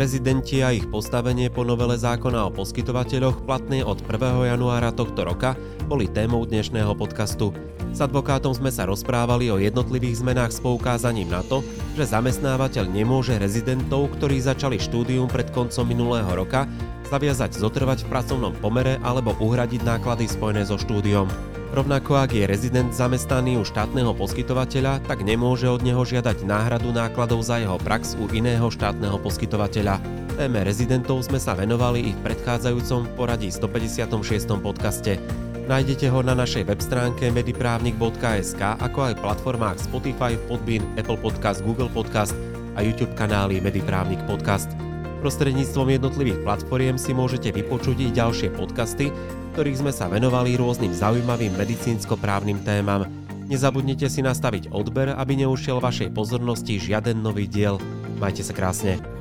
Rezidenti 0.00 0.64
a 0.64 0.72
ich 0.72 0.88
postavenie 0.88 1.52
po 1.52 1.60
novele 1.60 1.92
zákona 1.92 2.48
o 2.48 2.54
poskytovateľoch 2.56 3.44
platnej 3.44 3.84
od 3.84 4.00
1. 4.00 4.48
januára 4.48 4.96
tohto 4.96 5.28
roka 5.28 5.52
boli 5.92 6.08
témou 6.08 6.40
dnešného 6.48 6.96
podcastu. 6.96 7.52
S 7.92 8.00
advokátom 8.00 8.56
sme 8.56 8.72
sa 8.72 8.88
rozprávali 8.88 9.52
o 9.52 9.60
jednotlivých 9.60 10.24
zmenách 10.24 10.56
s 10.56 10.64
poukázaním 10.64 11.28
na 11.28 11.44
to, 11.44 11.60
že 12.00 12.16
zamestnávateľ 12.16 12.88
nemôže 12.88 13.36
rezidentov, 13.36 14.08
ktorí 14.16 14.40
začali 14.40 14.80
štúdium 14.80 15.28
pred 15.28 15.52
koncom 15.52 15.84
minulého 15.84 16.32
roka, 16.32 16.64
zaviazať 17.12 17.60
zotrvať 17.60 18.08
v 18.08 18.08
pracovnom 18.08 18.56
pomere 18.56 18.96
alebo 19.04 19.36
uhradiť 19.36 19.84
náklady 19.84 20.32
spojené 20.32 20.64
so 20.64 20.80
štúdiom. 20.80 21.28
Rovnako 21.70 22.18
ak 22.18 22.34
je 22.34 22.50
rezident 22.50 22.90
zamestnaný 22.90 23.54
u 23.54 23.62
štátneho 23.62 24.10
poskytovateľa, 24.18 25.06
tak 25.06 25.22
nemôže 25.22 25.70
od 25.70 25.86
neho 25.86 26.02
žiadať 26.02 26.42
náhradu 26.42 26.90
nákladov 26.90 27.46
za 27.46 27.62
jeho 27.62 27.78
prax 27.78 28.18
u 28.18 28.26
iného 28.34 28.66
štátneho 28.66 29.14
poskytovateľa. 29.22 30.02
Téme 30.34 30.66
rezidentov 30.66 31.22
sme 31.22 31.38
sa 31.38 31.54
venovali 31.54 32.10
i 32.10 32.10
v 32.10 32.22
predchádzajúcom 32.26 33.14
poradí 33.14 33.54
156. 33.54 34.50
podcaste. 34.58 35.22
Nájdete 35.70 36.10
ho 36.10 36.18
na 36.26 36.34
našej 36.34 36.66
web 36.66 36.82
stránke 36.82 37.30
mediprávnik.sk 37.30 38.62
ako 38.82 38.98
aj 39.06 39.22
platformách 39.22 39.78
Spotify, 39.78 40.34
Podbean, 40.50 40.82
Apple 40.98 41.22
Podcast, 41.22 41.62
Google 41.62 41.86
Podcast 41.86 42.34
a 42.74 42.82
YouTube 42.82 43.14
kanály 43.14 43.62
Mediprávnik 43.62 44.18
Podcast. 44.26 44.74
Prostredníctvom 45.22 46.02
jednotlivých 46.02 46.42
platformiem 46.42 46.98
si 46.98 47.14
môžete 47.14 47.54
vypočuť 47.54 47.94
i 48.02 48.10
ďalšie 48.10 48.50
podcasty, 48.58 49.14
ktorých 49.60 49.84
sme 49.84 49.92
sa 49.92 50.08
venovali 50.08 50.56
rôznym 50.56 50.88
zaujímavým 50.88 51.52
medicínsko-právnym 51.52 52.64
témam. 52.64 53.04
Nezabudnite 53.44 54.08
si 54.08 54.24
nastaviť 54.24 54.72
odber, 54.72 55.12
aby 55.12 55.44
neušiel 55.44 55.84
vašej 55.84 56.16
pozornosti 56.16 56.80
žiaden 56.80 57.20
nový 57.20 57.44
diel. 57.44 57.76
Majte 58.16 58.40
sa 58.40 58.56
krásne. 58.56 59.19